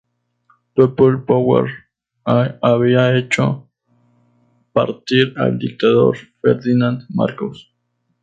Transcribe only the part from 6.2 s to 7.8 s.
Ferdinand Marcos.